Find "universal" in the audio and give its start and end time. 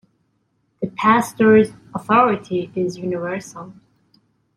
2.97-3.71